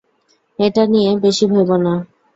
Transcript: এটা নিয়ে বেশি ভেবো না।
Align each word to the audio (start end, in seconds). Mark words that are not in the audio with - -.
এটা 0.59 0.83
নিয়ে 0.85 1.11
বেশি 1.23 1.45
ভেবো 1.51 1.75
না। 1.77 1.93